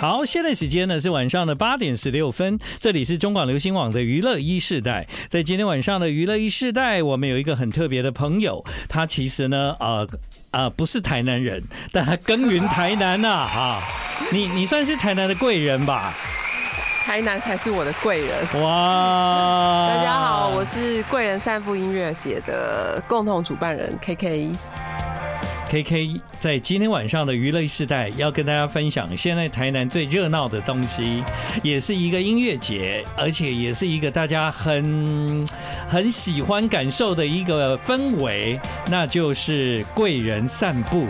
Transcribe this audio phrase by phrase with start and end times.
[0.00, 5.06] 好，现在时间呢是晚上的八点十六分，这里是中广流行网的娱乐一世代。
[5.28, 10.08] 在今天晚上的娱乐一世代，我们有一个很特别的朋友，他其实呢，呃
[10.52, 13.82] 呃，不是台南人，但他耕耘台南呐啊， 啊！
[14.32, 16.14] 你你算是台南的贵人吧？
[17.04, 19.86] 台南才是我的贵人哇！
[19.86, 24.16] 大家好，我是贵人散步音乐节的共同主办人 KK。
[24.16, 24.79] K
[25.70, 31.22] K K 在今天晚上的娱乐时代要跟大家分享，现在台南最热闹的东西，
[31.62, 35.46] 也是一个音乐节，而且也是一个大家很
[35.88, 38.58] 很喜欢感受的一个氛围，
[38.90, 41.06] 那就是贵人散步。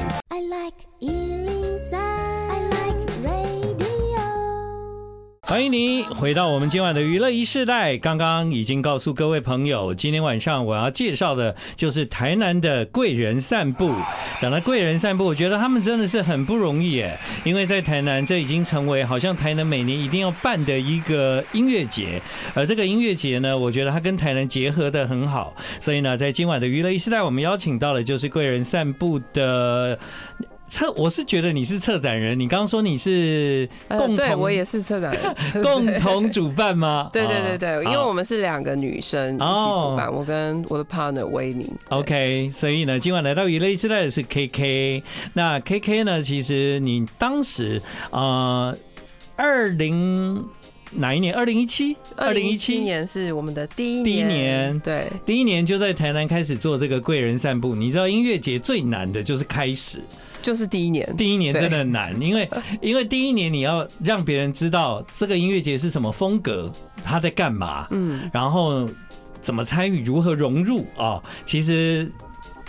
[5.50, 7.98] 欢迎你回到我们今晚的娱乐一世代。
[7.98, 13.92] 刚刚已经告诉各位朋友，今天晚上我要介绍的就是台南的贵人散步。
[14.40, 22.22] 讲到贵人散步，我觉得他们真的是很不容易耶，因为在台南，这已经成为好像台南每年一定要办的一个音乐节。
[22.54, 25.56] 而这个音乐节呢，我觉得它跟台南结合得很好。
[25.80, 29.98] 所以呢，在今晚的娱乐一世代，我们邀请到的就是贵人散步的。
[30.70, 32.38] 策，我是觉得你是策展人。
[32.38, 37.10] 你刚刚说你是共同，对，我也是策展人， 共同主办吗？
[37.12, 41.68] 对对对对，因为我们是两个女生一起主办，我跟我的 partner 威宁。
[41.88, 45.02] OK，所以呢，今晚来到娱乐一世代的是 KK。
[45.34, 48.74] 那 KK 呢，其实你当时呃，
[49.36, 50.44] 二零
[50.92, 51.34] 哪一年？
[51.34, 57.74] 二零一七，二零一七年是我们的第一年，第一年，对，第一年就在台南开始做这个贵人散步。
[57.74, 60.00] 你知道音乐节最难的就是开始。
[60.42, 62.48] 就是第一年，第一年真的很难，因为
[62.80, 66.72] 因为第一年你要让别人知道这个音乐节是什么风格，
[67.04, 68.88] 他在干嘛，嗯，然后
[69.40, 72.10] 怎么参与，如何融入啊，其实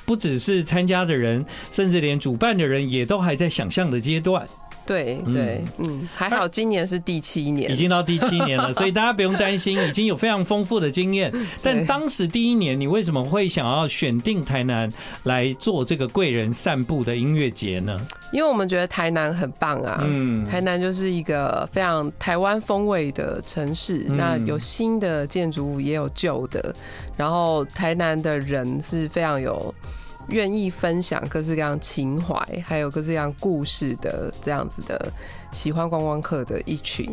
[0.05, 4.47] 不只是参加的人，甚至连主办的人也都还在想象的阶段。
[4.91, 11.31] 对对，嗯，还好今年是第七年，已经到第七年了，所以大家不用担心，已经有非常丰富的经验。
[11.63, 14.91] 但当时第一年，你为什么会想要选定台南
[15.23, 17.97] 来做这个贵人散步的音乐节呢？
[18.33, 26.75] 因为我们觉得台南很棒啊，嗯，台南就是一个非常台湾风味的城市，那有新的建筑物，也有旧的，
[27.15, 29.73] 然后台南的人是非常有。
[30.29, 35.11] 愿意分享各式各样情怀，还有各式各样故事的这样子的
[35.51, 37.09] 喜欢观光客的一群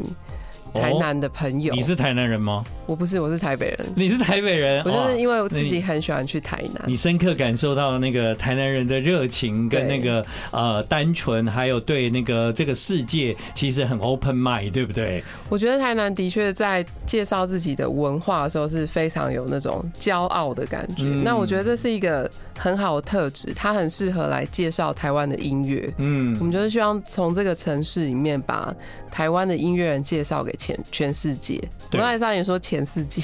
[0.74, 1.74] 台南的朋友。
[1.74, 2.64] 你是台南人吗？
[2.86, 3.86] 我不是，我是台北人。
[3.94, 6.82] 你是台北人，我就是因为我自己很喜欢去台南。
[6.86, 15.22] 你深刻感受到那个台南人的热情跟那个呃单纯，还有对那个这个世界其实很 open mind，对不对？
[15.50, 21.04] 我觉得台南的确在介绍自己的文化的时候是非常有那种骄傲的感觉。
[21.04, 25.92] 那我觉得这是一个很好的特质，它很适合来介绍台湾的音乐。
[25.98, 28.74] 嗯，我们就是希望从这个城市里面把
[29.08, 31.62] 台湾的音乐人介绍给全全世界。
[31.92, 32.78] 我刚才差点说前。
[32.78, 33.22] 全世界，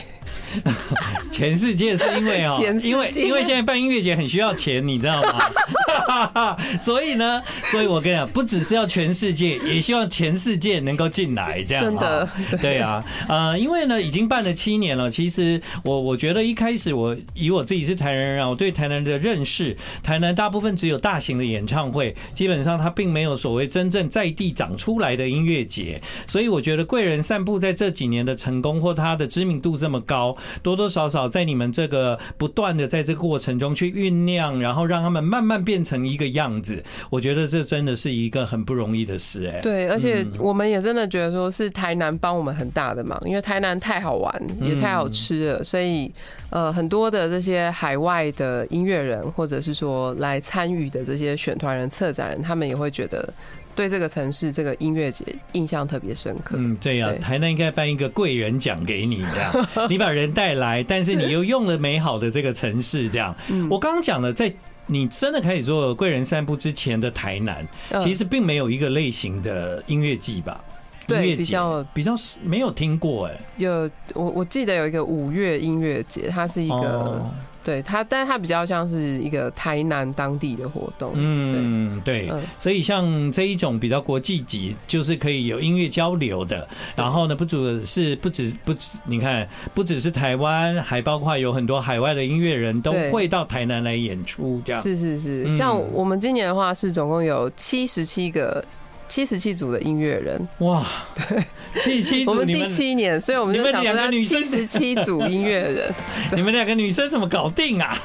[1.30, 6.56] 全世界是因为哦， 因为因为现在办音乐节很需要钱，你知道吗？
[6.82, 7.40] 所以呢，
[7.70, 12.28] 所以我跟你讲，不只是要全世界，也希望全世界能够进来，这样真的
[12.60, 15.08] 对啊，呃，因为呢，已经办了七年了。
[15.08, 26.02] 其实我我觉得一开始我以我自己是台南人啊，我对台南的认识，台南大部分只有大型的演唱会，基本上它并没有所谓真正在地长出来的音乐节。
[26.26, 39.60] 所以我觉得贵人散步在这几年的成功或他的知知名度这么高，多多少少在你们这个不断的在这个过程中去酝酿，然后让他们慢慢变成一个样子，我觉得这真的是一个很不容易的事哎。
[39.60, 46.10] 对，而且我们也真的觉得说是台南帮我们很大的忙，因为台南太好玩，也太好吃了，所以
[46.49, 53.31] 呃很多的这些海外的音乐人，或者是说来参与的这些选团人、策展人，他们也会觉得。
[53.75, 56.56] 对这个城市这个音乐节印象特别深刻。
[56.59, 63.35] 嗯，对呀、啊，台南应该颁一个贵人奖给你，这样 你把人带来，但是你又用了美好的这个城市，这样。
[63.71, 64.53] 我刚刚讲了，在
[64.87, 67.67] 你真的开始做贵人散步之前的台南，
[68.03, 70.62] 其实并没有一个类型的音乐季吧？
[71.06, 73.38] 对，比较比较没有听过哎。
[73.56, 77.31] 有我我记得有一个五月音乐节，它是一个。
[77.64, 81.12] 对它，但是它比较像是一个台南当地的活动。
[81.14, 86.69] 嗯，对，对，所以像这一种比较国际级，就是可以有音乐交流的。
[86.94, 94.61] 然后呢，不只是不止不止，你看，不只是台湾，还包括有很多海外的音乐人都会到台南来演出。
[94.64, 98.64] 这样是是是，像我们今年的话是总共有七十七个。
[99.08, 100.84] 七十七组的音乐人哇，
[101.14, 101.44] 对，
[101.80, 105.94] 七十七组，我们第七年，所以我们就想说要七十七组音乐人。
[106.34, 107.96] 你们两个女生怎么搞定啊？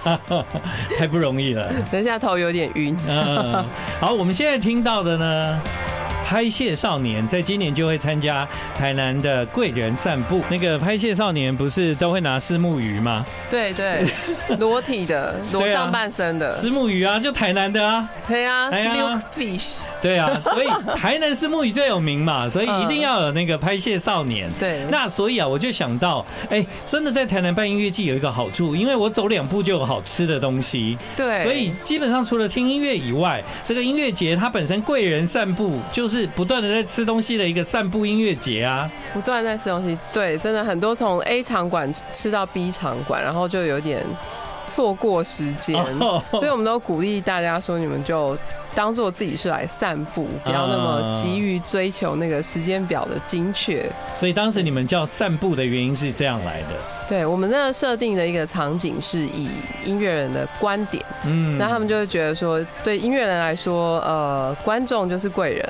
[0.97, 1.71] 太不容易了。
[1.91, 2.95] 等一下头有点晕。
[3.07, 3.65] 嗯，
[3.99, 5.61] 好，我们现在听到的呢？
[6.29, 8.47] 拍谢少年在今年就会参加
[8.77, 10.43] 台南的贵人散步。
[10.47, 13.25] 那个拍谢少年不是都会拿虱目鱼吗？
[13.49, 14.05] 对对，
[14.59, 18.07] 裸体的，裸上半身的虱目鱼啊，就台南的啊。
[18.27, 19.77] 对啊，Milk Fish。
[20.03, 24.47] 对啊，所以台南虱目鱼最有名嘛， 所以一定要有那个拍谢少年。
[24.59, 30.95] 对，那所以啊，我就想到，哎，真的在台南办音乐季有一个好处，因为我走两步就有好吃的东西。
[31.17, 36.18] 对，所以基本上除了听音乐以外，这个音乐节它本身贵人散步就是。
[36.19, 44.03] 是不断的在吃东西的一个散步音乐节啊，不断在吃东西，对，真的很多从 A 场馆吃到 B 场馆，然后就有点
[44.67, 45.81] 错过时间，
[46.31, 48.37] 所以我们都鼓励大家说，你们就
[48.75, 53.89] 当做自己是来散步，不要那么急于追求那个时间表的精确。
[54.15, 56.67] 所以当时你们叫散步的原因是这样来的。
[57.07, 59.49] 对，我们那个设定的一个场景是以
[59.83, 65.67] 音乐人的观点，嗯，那他们就会觉得说，对音乐人来说，呃，观众就是贵人。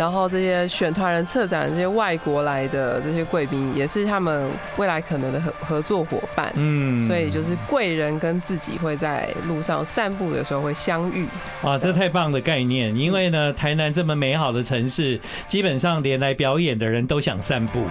[0.00, 6.50] 然后这些选团人、策展人、这些外国来的这些贵宾，也是他们未来可能的合合作伙伴。
[6.54, 11.28] 嗯，所以就是贵人跟自己会在路上散步的时候会相遇。
[11.64, 12.96] 哇，这太棒的概念！
[12.96, 17.84] 因为呢，台南这么美好的城市，基本上连来表演的人都想散步，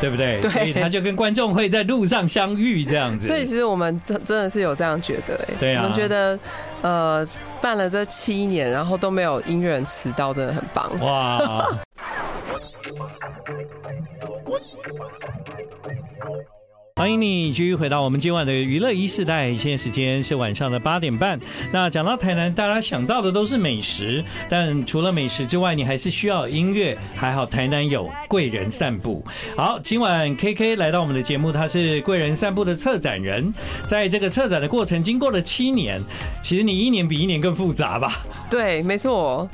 [0.00, 0.40] 对不对？
[0.40, 0.50] 对。
[0.50, 3.28] 所以他就跟观众会在路上相遇这样子。
[3.28, 6.36] 所以其实我们真真的是有这样觉得，哎，对啊，我们觉得
[6.82, 7.24] 呃。
[7.62, 10.90] 办了这七年，然后都没有音乐人迟到，真的很棒。
[11.00, 11.70] 哇！
[16.94, 21.40] 欢迎你继续回到我们今晚的娱乐一世代，现在时间是晚上的八点半。
[21.72, 26.96] 那讲到台南，大家想到的都是美食，但除了美食之外，你还是需要音乐。
[27.16, 29.24] 还好台南有贵人散步。
[29.56, 33.52] 好，今晚 KK 来到我们的节目，他是贵人散步的策展人。
[33.88, 35.98] 在这个策展的过程，经过了七年，
[36.42, 38.20] 其实你一年比一年更复杂吧？
[38.50, 39.48] 对，没错。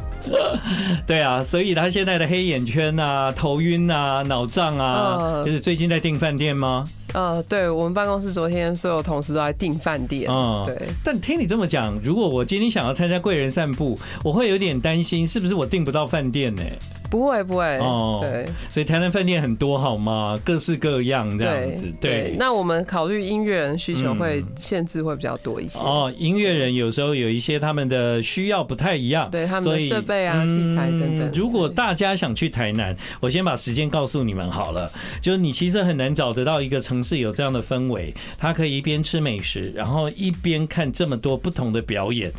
[1.07, 6.85] 对啊，所以他现在的黑眼圈啊、头晕啊、脑胀啊，就是最近在订饭店吗？
[7.19, 10.31] 呃，对，我们办公室昨天所有同事都在订饭店。
[10.31, 10.87] 嗯，对。
[11.03, 16.63] 但听你这么讲，如果我今天想要参加贵人散步，我会有点担心，是不是我订不到饭店呢？
[17.11, 20.39] 不会不会哦，对，所以台南饭店很多好吗？
[20.45, 22.11] 各式各样这样子，对。
[22.11, 25.79] 对，那我们考虑音乐人需求会限制会比较多一些。
[25.81, 31.31] 哦，音乐人有时候有一些他们的需要不太一样，对他们的设备啊、器材等等。
[31.35, 34.91] 如果大家想去台南，我先把时间告诉你们好了。
[35.21, 42.33] 就是你其实很难找得到一个城市有这样的氛围，他可以一边吃美食，然后一边看这么多不同的表演。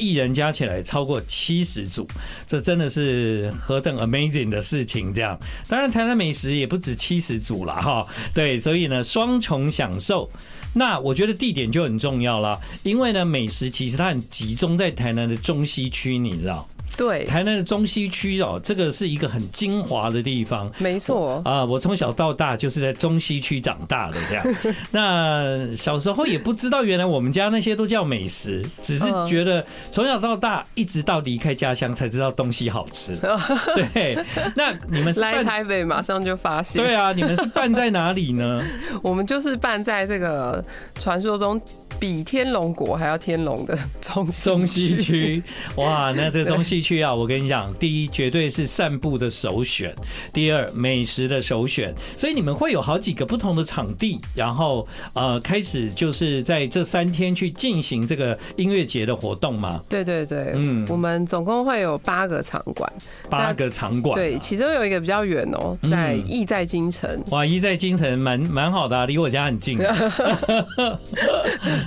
[0.00, 2.08] 艺人加起来超过七十组，
[2.46, 5.12] 这真的是何等 amazing 的事情！
[5.12, 5.38] 这样，
[5.68, 8.06] 当然台南美食也不止七十组了哈。
[8.32, 10.28] 对，所以呢，双重享受。
[10.72, 16.66] 那我觉得地点就很重要了，因为呢，美食其实它很集中在台南的中西区，你知道。
[17.00, 20.70] 对，台南的中西区哦，这个是一个很精华的地方。
[20.76, 24.46] 没错啊，我从小到大就是在中西区长大的这样。
[24.92, 33.16] 那小时候也不知道，原来我们家那些都叫美食，只是觉得从小到大一直到离开家乡才知道东西好吃。
[33.74, 34.22] 对，
[34.54, 36.84] 那你们是来台北马上就发现？
[36.84, 38.62] 对啊，你们是办在哪里呢？
[39.02, 40.62] 我们就是办在这个
[40.96, 41.58] 传说中。
[42.00, 45.42] 比天龙国还要天龙的中中西区，
[45.76, 46.10] 哇！
[46.16, 49.94] 那这个中西区啊，我跟你讲，第一绝对是散步的首选，
[50.32, 59.78] 第二美食的首选，所以你们会有好几个不同的场地，然后呃，开始就是在这三天去进行这个音乐节的活动吗？
[59.90, 62.90] 对对对，嗯，我们总共会有八个场馆，
[63.28, 69.78] 八个场馆，对，其中有一个比较远哦，在意在京城，哇，意在京城蛮蛮好的啊，离我家很近。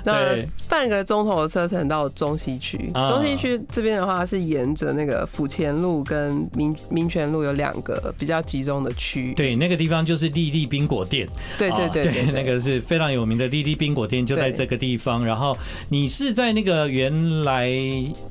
[0.04, 0.36] 那
[0.68, 9.34] 半个钟头的车程到中西区，中西区这边的话是沿着那个府前路跟民民权路有两个比较集中的区。
[9.34, 11.26] 对，那个地方就是丽丽冰果店。
[11.58, 15.24] 对对对对，那个是非常有名的丽丽冰果店，就在这个地方。
[15.24, 15.56] 然后
[15.88, 17.70] 你是在那个原来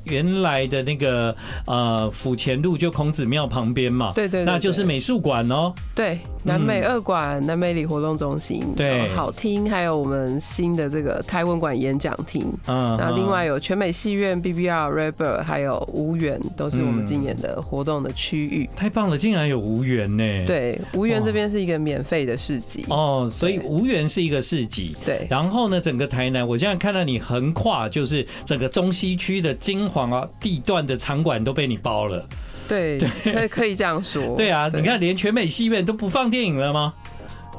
[0.05, 4.11] 原来的那个呃府前路，就孔子庙旁边嘛。
[4.13, 5.73] 对对，那就是美术馆哦。
[5.95, 8.63] 对，南美二馆、南美里活动中心。
[8.75, 11.62] 对，好听，还有我们新的这个台湾。
[11.63, 18.69] 馆演讲厅，嗯，然后另外有全美戏院、BBR、Redbird，还有无缘，都是我们今年的活动的区域。
[18.75, 20.45] 太棒了，竟然有无缘呢！
[20.45, 24.93] 对，无缘这边是一个免费的市集哦，所以无缘是一个市集。
[25.05, 32.25] 对，然后呢，整个台南，我现在看到你横跨就是整个中西区的精华啊地段的场馆都被你包了。
[32.67, 34.35] 对，可以可以这样说。
[34.35, 36.93] 对啊，你看连全美戏院都不放电影了吗？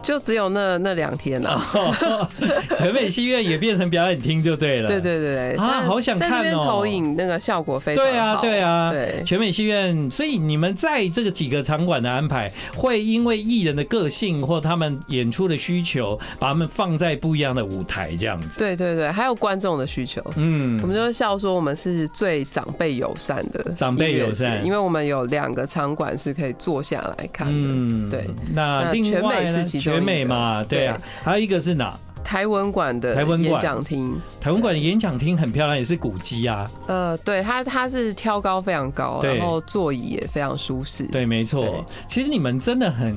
[0.05, 1.61] 就只有那那两天了，
[2.77, 4.87] 全美戏院也变成表演厅就对了。
[4.89, 6.65] 对对对对啊，好想看哦！
[6.65, 8.11] 投影那个效果非常好。
[8.11, 10.11] 对啊对啊，对全美戏院。
[10.11, 18.59] 所以你们在这个几个场馆的安排，会因为艺人的个性或他们演出的需求，把他们放在不一样的舞台这样子。
[18.59, 20.23] 对对对，还有观众的需求。
[20.37, 27.53] 嗯，我们就会笑说我们是最长辈友善的，长辈友善，因为我们有两个场馆是可以坐下来看的。
[27.55, 28.29] 嗯，对。
[28.53, 29.65] 那另外呢？
[29.65, 31.97] 全美美嘛，对啊，还有一个是哪？
[32.25, 36.71] 台文馆的演讲厅，台文馆的演讲厅很漂亮，也是古迹啊。
[36.87, 41.05] 呃，对，它它是挑高非常高，然后座椅也非常舒适。
[41.09, 41.85] 对，没错。
[42.09, 43.15] 其实你们真的很。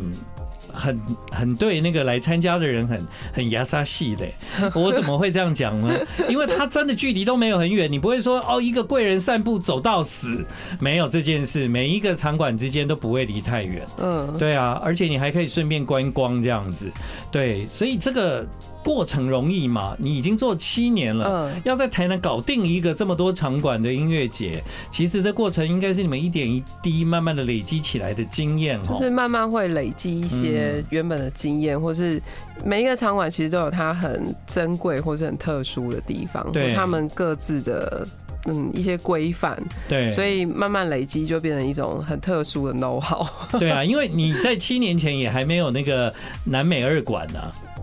[0.73, 0.99] 很
[1.31, 4.25] 很对那个来参加的人很很牙沙系的，
[4.75, 5.97] 我怎么会这样讲呢？
[6.29, 10.45] 因为他真的距离都没有很远，你不会说哦，一个贵人散步走到死，
[10.79, 13.85] 没有这件事，每一个场馆之间都不会离太远。
[13.99, 16.91] 嗯，对啊，而且你还可以顺便观光这样子，
[17.31, 18.47] 对，所以这个。
[18.87, 19.97] 过程容易吗？
[19.99, 24.63] 你已经做七年了，要在台南搞定一个这么多场馆的音乐节，
[24.93, 32.21] 其实这过程应该是你们一点一滴慢慢的累积起来的经验，就是慢慢会累积一些原本的经验，或是
[32.63, 38.07] 每一个场馆其实都有它很珍贵或是很特殊的地方，对，他们各自的
[38.45, 43.27] 嗯一些规范，对，所以慢慢累积就变成一种很特殊的 know how。
[43.59, 46.13] 对啊，因为你在七年前也还没有那个
[46.45, 47.39] 南美二馆呢。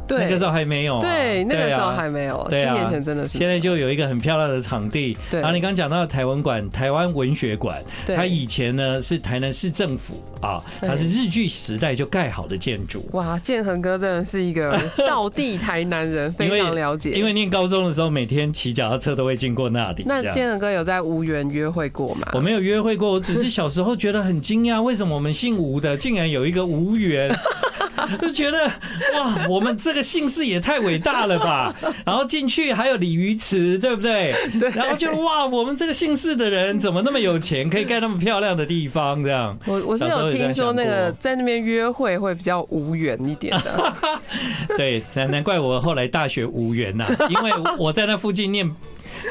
[0.06, 3.38] 对，那个时候还没有，对，那个时候还没有，七年前真的是。
[3.38, 5.40] 现在就有一个很漂亮的场地，对。
[5.40, 13.04] 然后你刚刚讲到的台文馆、台湾文学馆，它以前呢是台南市政府啊，它是日据时代就盖好的建筑。
[13.12, 17.12] 哇，建恒哥真的是一个 道地台南人，非常了解。
[17.12, 20.04] 因为念高中的时候，每天骑脚踏车都会经过那里。
[20.06, 22.28] 那建恒哥有在无缘约会过吗？
[22.32, 27.34] 我没有约会过，我只是小时候觉得很惊讶，为什么我们姓吴的竟然有一个吴园？
[28.16, 28.66] 就觉得
[29.14, 31.74] 哇，我们这个姓氏也太伟大了吧！
[32.04, 34.34] 然后进去还有鲤鱼池，对不对？
[34.58, 34.70] 对。
[34.70, 39.22] 然后就哇，我们这个姓氏的人怎么那么有钱，可以盖那么漂亮的地方？
[39.22, 39.58] 这样。
[39.66, 43.92] 我我是有听说那个在那边约会会比较无缘一点的。
[44.76, 48.70] 对，难难怪我后来大学无缘呐，因为我在那附近念。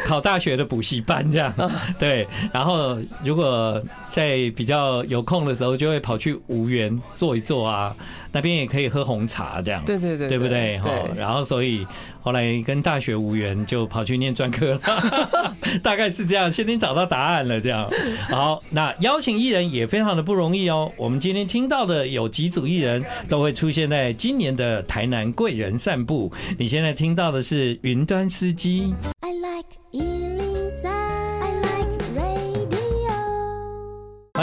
[0.08, 1.54] 考大学的补习班这样，
[2.00, 7.96] 对，然后如果在比较有空的时候，就会跑去无缘坐一坐啊，
[8.34, 10.80] 那边也可以喝红茶这样，对对对，对不对？
[10.80, 11.88] 哈，然后所以
[12.20, 16.52] 后来跟大学无缘，就跑去念专科了， 大概是这样。
[16.52, 17.90] 先天找到答案了，这样。
[18.30, 20.92] 好，那邀请艺人也非常的不容易哦。
[20.98, 26.32] 我们今天听到的有几组艺人都会出现在今年的台南贵人散步。
[26.58, 28.94] 你现在听到的是云端司机。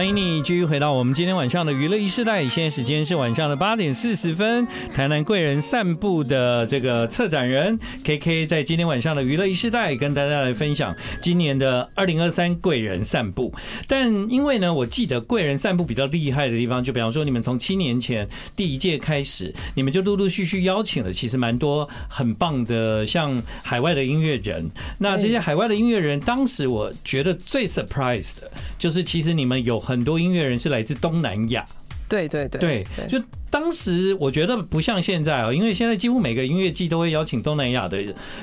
[0.00, 4.66] 欢迎你继续回到我们今天晚上的娱乐一世代，现在时间是晚上的八点四十分。
[4.94, 13.52] 台南贵人散步的这个策展人 KK 在今天晚上的娱乐一世代跟大家来分享今年的二零二三贵人散步。
[13.86, 18.26] 但因为呢，我记得贵人散步比较厉害的地方，就比方说你们从七年前
[18.56, 24.64] 第一届开始，你们就陆陆续续邀请了其实蛮多很棒的像海外的音乐人。
[24.98, 29.78] 那这些海外的音乐人，当时我觉得最 surprise 的就是其实你们有。
[29.90, 31.66] 很多音乐人是来自东南亚，
[32.08, 33.20] 对对对，对，就
[33.50, 37.98] 当时我觉得不像现在啊，因为现在几乎每个音乐季都会邀请东南亚的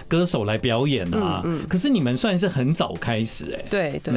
[0.10, 4.14] 歌手来表演啊，嗯，可是你们算是很早开始哎，对对。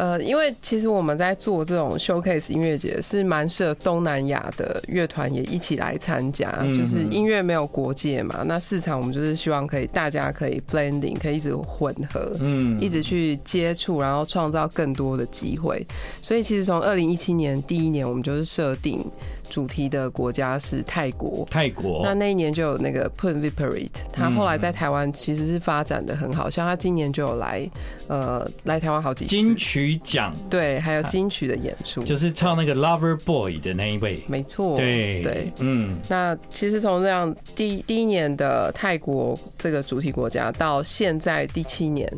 [0.00, 6.50] 呃，因为其实我们在做这种 showcase 音乐节，是蛮适合东南亚的乐团也一起来参加。
[6.74, 15.86] 就是音乐没有国界嘛，那市场我们就是希望可以大家可以 blending，可以一直混合，嗯，一直去接触，然后创造更多的机会。
[16.22, 19.04] 所以其实从二零一七年第一年，我们就是设定。
[19.50, 22.00] 主题的国家是泰国，泰国。
[22.02, 27.68] 那那一年就有那个 Poon Viparite，他后来在台湾其实是发展的很好，像他今年就有来，
[28.06, 29.30] 呃，来台湾好几次。
[29.30, 35.98] 金曲奖，对，还有金曲的演出，就是唱那个 Lover Boy 的那一位，没错，对对，嗯。
[36.08, 42.10] 那其实从这样第第一年的泰国这个主题国家到现在第七年。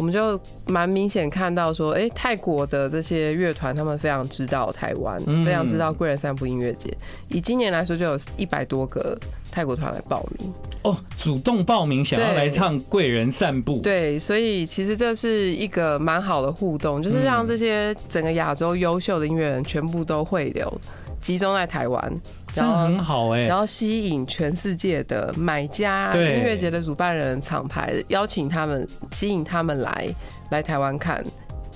[0.00, 6.90] 我们就蛮明显看到说，哎，泰国的这些乐团他们非常知道台湾，非常知道贵人散步音乐节。
[7.28, 9.14] 以今年来说，就有一百多个
[9.52, 10.50] 泰国团来报名。
[10.84, 13.80] 哦，主动报名想要来唱贵人散步。
[13.82, 20.80] 对，所以其实这是一个蛮好的互动，就是让这些整个亚洲优秀的音乐人全部都汇流，
[21.20, 22.10] 集中在台湾。
[22.52, 30.08] 这样很好哎，然后吸引全世界的买家、音乐节的主办人、厂牌，邀请他们，吸引他们来
[30.50, 31.24] 来台湾看。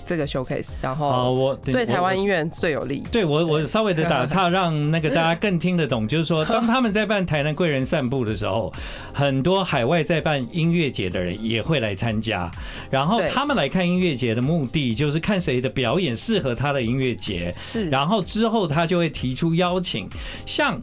[0.06, 3.02] 这个 showcase，然后我对台湾音乐最有利。
[3.10, 8.72] 对我，我稍微的打岔，让那个大家更听得懂， 就是说，当他们在办台南贵人散步的时候，
[9.12, 12.50] 很多海外在办音乐节的人也会来参加。
[12.90, 17.54] 然后他们来看音乐节的目的，就是看谁的表演适合他的音乐节。
[17.58, 20.08] 是，然后之后他就会提出邀请，
[20.46, 20.80] 像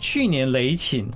[0.00, 1.08] 去年雷琴。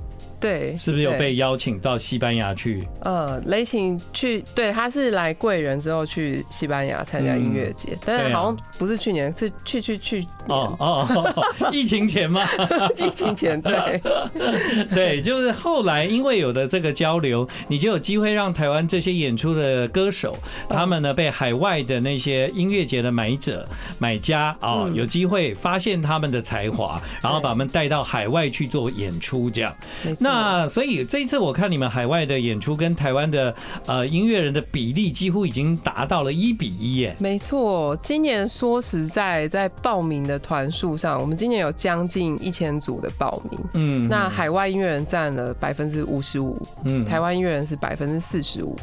[0.43, 2.87] 对，是不是有被邀请到西班牙去？
[3.03, 12.45] 呃，雷琴去，对，他是来贵人之后去西班牙参加音乐节，但是好像不是去年，是去去去哦哦， 疫情前吗？
[12.99, 14.03] 疫情前，对。
[14.93, 20.37] 对，就是后来因为有的这个交流，你就有机会让台湾这些演出的歌手，
[20.69, 23.65] 他们呢被海外的那些音乐节的买者、
[24.01, 29.73] 买家啊，有机会发现他们的才华，然后把他们带到海外去做演出，这样。
[30.19, 33.55] 那那所以这一次我看你们海外的演出跟台湾的
[33.87, 37.15] 呃音乐人的比例几乎已经达到了一比一耶。
[37.19, 43.61] 没错，今年说实在，在报名的团数上，我们今年有将近一千组的报名。
[43.75, 48.77] 嗯，那海外音乐人占了百分之五十五，嗯，台湾音乐人是百分之四十五。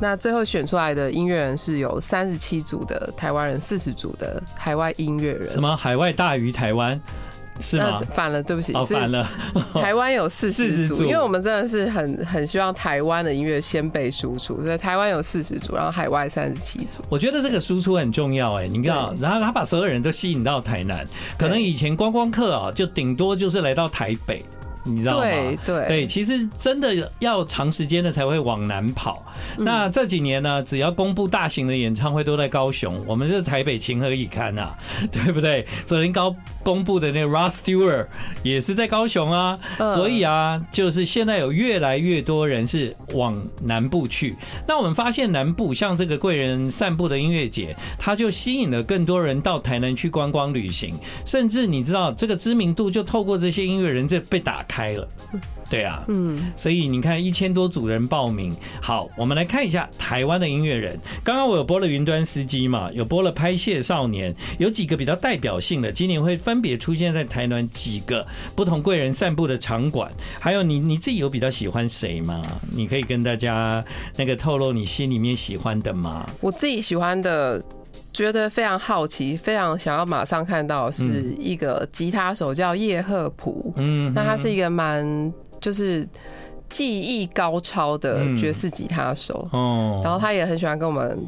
[0.00, 5.48] 那最后选出来的音乐人是有三十七组的台湾人，四十组的海外音乐人。
[5.48, 7.00] 什么海外大于台湾？
[7.60, 8.00] 是吗？
[8.12, 9.28] 反了，对不起，哦，反了。
[9.74, 17.02] 台湾有四十组，因为我们真的是很很希望台湾的音乐先被输出，所以台湾有四十组，然后海外三十七组。
[17.08, 21.06] 我觉得这个输出很重要，哎，你知道，然后他把所有人都吸引到台南，
[21.38, 24.44] 可能以前观光客啊，就顶多就是来到台北，
[24.84, 25.22] 你知道吗？
[25.22, 29.24] 对对对，其实真的要长时间的才会往南跑。
[29.56, 34.76] 那这几年呢，只要公布大型的演唱会都在高雄，我们这台北情何以堪啊？
[35.12, 35.66] 对不对？
[35.86, 36.34] 昨天高
[36.64, 38.06] 公布的那个 Rod Stewart
[38.42, 44.34] 也是在高雄啊，所以啊，就是现在有越来越多人是往南部去。
[44.66, 55.06] 那我们发现南部像这个贵人散步的音乐节，它就吸引了更多人到台南去观光旅行，甚至你知道这个知名度就透过这些音乐人这被打开了。
[55.70, 60.98] 对啊，嗯，所以你看一千多组人报名，好，我们来看一下台湾的音乐人。
[61.24, 70.10] 刚刚我有播了云端司机嘛，有播了拍谢少年，有几个比较代表性的，今年会分别出现在台南几个不同贵人散步的场馆。
[70.38, 72.42] 还有你你自己有比较喜欢谁吗？
[72.70, 73.82] 你可以跟大家
[74.16, 76.28] 那个透露你心里面喜欢的吗？
[76.40, 77.62] 我自己喜欢的，
[78.12, 85.32] 觉得非常好奇，非常想要马上看到是一个吉他手叫叶赫普，嗯，那他是一个蛮。
[85.64, 86.06] 就是
[86.68, 91.18] 技艺高超的爵士吉他手，哦，然后他也很喜欢跟我们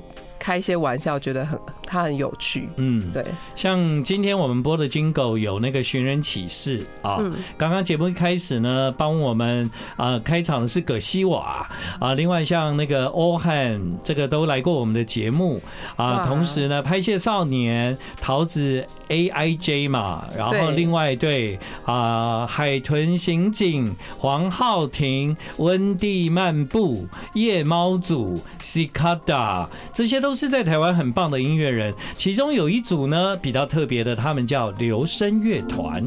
[0.46, 3.24] 开一些玩笑，觉得很他很有趣，嗯，对。
[3.56, 7.18] 像今天我们播的 Jingle 有那个寻人启事啊，
[7.56, 15.60] 刚刚节目一开始呢，帮我们啊开场的是葛西瓦啊，另外像那个欧汉，这个都来过我们的节目
[15.96, 36.04] 啊，同时呢，拍戏少年桃子 A I J 嘛，然后另外对啊海豚刑警黄浩庭温蒂漫步夜猫组 Cicada 这些都是在台湾很棒的音乐人，其中有一组呢比较特别的，他们叫留声乐团。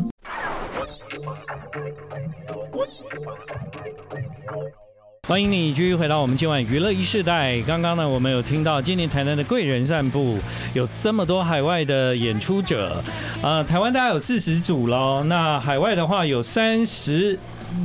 [5.28, 7.62] 欢迎你继续回到我们今晚娱乐一世代。
[7.62, 10.38] 刚刚呢，我们有听到今年台南的贵人散步
[10.74, 13.04] 有这么多海外的演出者，
[13.44, 17.38] 呃，台湾大概有四十组喽，那海外的话有三十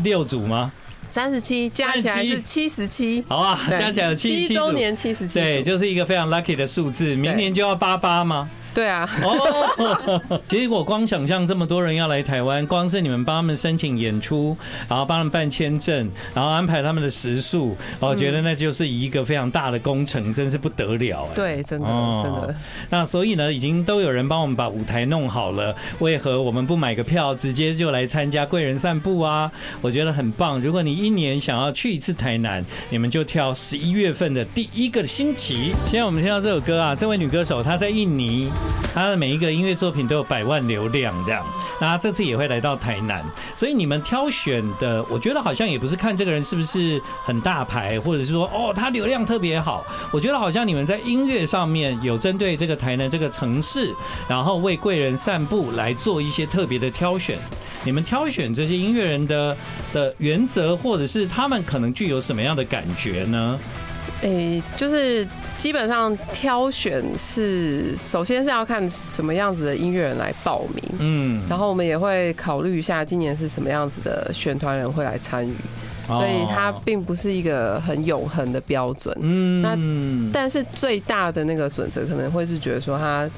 [0.02, 0.72] 六组吗？
[1.14, 2.68] 三十七加起来是七。
[2.68, 8.50] 十七，好啊，加起来有七七周年七十七，对，就是一个非常 lucky 的数字，明年就要八八吗？
[8.74, 14.56] 对啊，哦，结果光想象这么多人要来台湾，光是你们帮他们申请演出，
[14.88, 21.34] 然后帮他们办签证，然后安排他们的食宿，我觉得那就是一个非常大的工程，真是不得了哎。
[21.34, 21.87] 对，真的
[22.22, 22.54] 真的。
[22.90, 29.50] 那所以呢，已经都有人帮我们把舞台弄好了，为何我们不买个票，直接就来参加贵人散步啊？
[29.80, 30.60] 我觉得很棒。
[30.60, 35.72] 如果你一年想要去一次台南，你们就挑十一月份的第一个星期。
[35.87, 38.50] 现在我们听到这首歌啊，这位女歌手她在印尼。
[38.94, 41.44] 他的每一个音乐作品都有百万流量这样，
[41.81, 43.24] 那这次也会来到台南，
[43.57, 53.92] 所以你们挑选的，我觉得好像也不是看这个人是不是很大牌，或者是说哦他流量特别好，我觉得好像你们在音乐上面有针对这个台南这个城市，
[54.29, 57.37] 然后为贵人散步来做一些特别的挑选。
[57.83, 59.57] 你们挑选这些音乐人的
[59.92, 63.59] 的原则，或者是他们可能具有什么样的感觉呢？
[64.24, 65.26] 诶、欸，就是
[65.58, 75.54] 基本上挑选是，首先是要看什么样子的音乐人来报名，嗯，然后我们也会考虑一下今年是什么样子的选团人会来参与，
[76.06, 83.28] 所以它并不是一个很永恒的标准，嗯，那但是最大的那个准则可能会是觉得说他，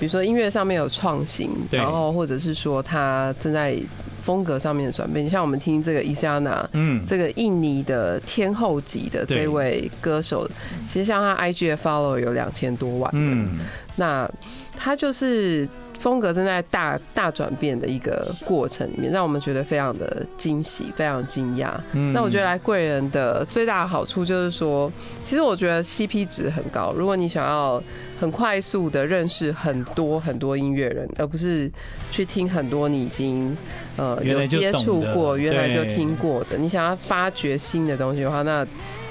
[0.00, 3.78] 比如说音乐上面有创新，然后或者是说他正在。
[4.22, 10.48] 风格上面的转变，你像我们听这个伊莎娜，嗯，这个印尼的天后级的这位歌手，
[10.86, 13.58] 其实像他 IG 的 follow 有两千多万，嗯，
[13.96, 14.30] 那
[14.76, 15.68] 他就是。
[15.98, 21.74] 风格正在大大转变的一个过程里面，让我们觉得非常的惊喜，非常惊讶。
[21.92, 24.90] 嗯，那我觉得来贵人的最大的好处就是说，
[25.22, 26.92] 其实我觉得 CP 值很高。
[26.96, 27.80] 如果你想要
[28.22, 31.68] 很快速的认识很多很多音乐人，而不是
[32.12, 33.56] 去听很多你已经
[33.96, 38.64] 呃有接触过、原来就听过的，你想要发掘新的东西的话，那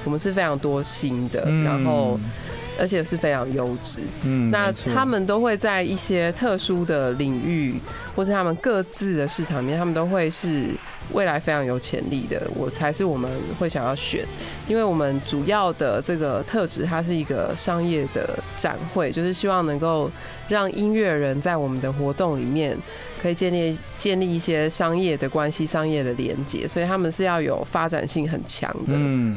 [0.06, 2.17] 我们是非常多新的，然后。
[2.80, 7.76] 而且是非常优质，嗯，那他们都会在一些特殊的领域，
[8.15, 10.76] 或是他们各自的市场里面，他们都会是
[11.13, 14.26] 未来非常有潜力的，我才是我们会想要选，
[14.67, 20.10] 因为我们主要的这个特质，它是一个商业的展会，就是希望能够
[20.47, 22.78] 让音乐人在我们的活动里面。
[23.21, 28.95] 可以建立建立一些商业的关系、商业的连接，所以他们是要有发展性很强的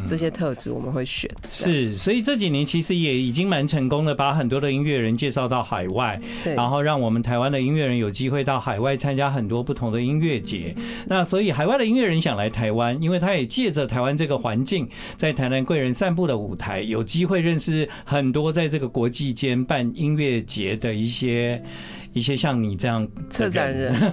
[0.08, 1.30] 这些特质，我们会选。
[1.50, 10.74] 是，所以这几年其实也已经蛮成功的，把很多的音乐人介绍到海外，对，然后让我们台湾的音乐人有机会到海外参加很多不同的音乐节。
[11.06, 21.62] 那所以海外的音乐人想来台湾，因为他也借着台湾这个环境，在台南贵人散步的舞台，有机会认识很多在这个国际间办音乐节的一些。
[22.14, 23.92] 一些像你这样策展人，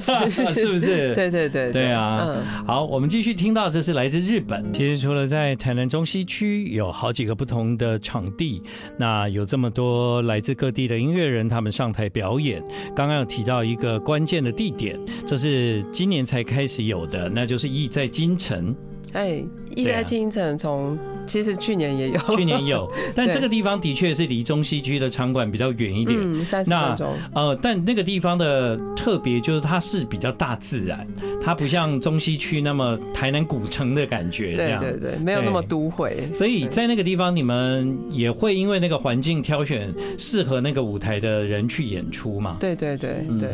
[0.53, 1.13] 是不是？
[1.13, 2.35] 对对对，对啊。
[2.65, 4.73] 好，我们继续听到，这是来自日本。
[4.73, 8.61] 其实除了在台南中西区有好几个不同的场地，
[8.97, 12.61] 那有这么多来自各地的音乐人，他们上台表演。
[12.95, 18.75] 刚刚有提到一个关键的地点，这是今年才开始有的，那就是意在京城。
[19.13, 19.43] 哎，
[19.75, 20.97] 意在京城从。
[21.27, 27.13] 其实去年也有，去年有， 但这个地方的确是离中西区的场馆比较远一点，嗯，三十分钟。
[27.33, 31.07] 呃，但那个地方的特别就是它是比较大自然，
[31.41, 36.11] 它不像中西区那么台南古城的感觉，对对对，没有那么都会。
[36.33, 42.57] 所以在那个地方，你们也会因为那个环境挑选适合那个舞台的人去演出嘛？
[42.59, 43.49] 对对对对，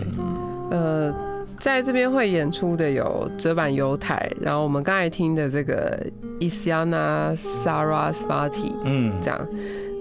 [0.71, 1.13] 呃。
[1.59, 6.05] 在这边会演出的有折板犹太，然后我们刚才听的这个
[6.39, 9.47] Isiana Sarasvati，嗯，这样，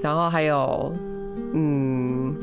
[0.02, 0.92] 然后还有，
[1.54, 2.34] 嗯，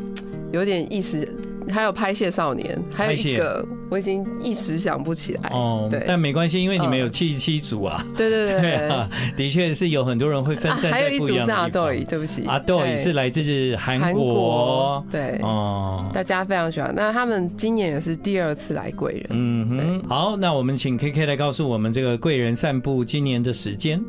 [0.52, 1.28] 有点意思。
[1.71, 5.88] 还有拍戏少年，还有一个我已经一时想不起来哦。
[5.89, 8.06] 对，但没关系，因为你们有七十七组啊。
[8.15, 11.10] 对对对， 对啊，的确是有很多人会分散在不一样的地方。
[11.10, 15.06] 还有一组是阿豆，对不起，阿豆也是来自韩国。
[15.12, 16.93] 对哦，大家非常喜欢。
[16.95, 19.28] 那他们今年也是第二次来贵人。
[19.30, 24.04] 嗯哼，好，那我们请 KK 来告诉我们这个贵人散步今年的时间。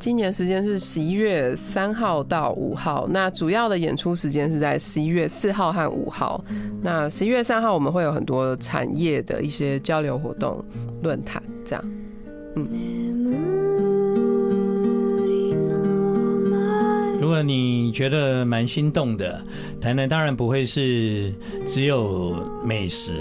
[0.00, 6.42] 今年时间是十一月三号到五号，那主要的演出时间是在十一月四号和五号。
[6.82, 10.64] 那十一月三号我们会有很多产业的一些交流活动、
[11.02, 11.84] 论坛这样。
[12.56, 13.59] 嗯，
[17.20, 19.44] 如果你觉得蛮心动的，
[19.78, 21.30] 台南当然不会是
[21.68, 23.12] 只有美食。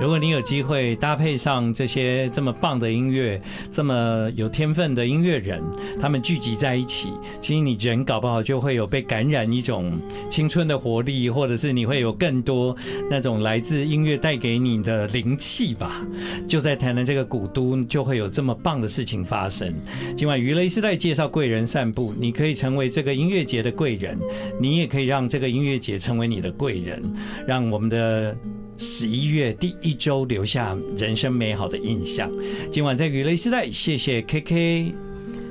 [0.00, 3.40] 如果你有机会搭配上这些这么棒的音乐，
[3.70, 5.62] 这么有天分的音乐人，
[6.00, 9.96] 他们聚集在一起，其实你人搞不好就会有被感染一种
[10.28, 12.76] 青春的活力，或者是你会有更多
[13.08, 16.04] 那种来自音乐带给你的灵气吧。
[16.48, 19.72] 就在台南这个古都，就会有这么棒的事情发生。
[20.16, 24.18] 今晚娱乐 e 世代介绍贵人散步，你可以成为这个音乐节的贵人，
[24.58, 27.02] 你也可以让这个音乐节成为你的贵人，
[27.46, 28.36] 让我们的。
[28.76, 32.28] 十一月第一周留下人生美好的印象。
[32.72, 34.92] 今晚在娱乐时代，谢谢 KK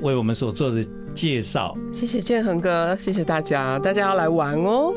[0.02, 1.74] 为我们所做的介绍。
[1.90, 4.92] 谢谢建恒哥，谢谢大家，大家要来玩哦。